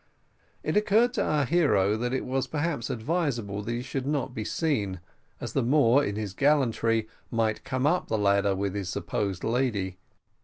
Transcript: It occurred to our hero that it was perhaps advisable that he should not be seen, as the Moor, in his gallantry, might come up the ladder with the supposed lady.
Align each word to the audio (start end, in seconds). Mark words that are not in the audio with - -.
It 0.63 0.75
occurred 0.75 1.13
to 1.13 1.23
our 1.23 1.45
hero 1.45 1.95
that 1.95 2.11
it 2.11 2.25
was 2.25 2.47
perhaps 2.47 2.89
advisable 2.89 3.61
that 3.61 3.71
he 3.71 3.83
should 3.83 4.07
not 4.07 4.33
be 4.33 4.43
seen, 4.43 4.99
as 5.39 5.53
the 5.53 5.61
Moor, 5.61 6.03
in 6.03 6.15
his 6.15 6.33
gallantry, 6.33 7.07
might 7.29 7.63
come 7.63 7.85
up 7.85 8.07
the 8.07 8.17
ladder 8.17 8.55
with 8.55 8.73
the 8.73 8.83
supposed 8.83 9.43
lady. 9.43 9.99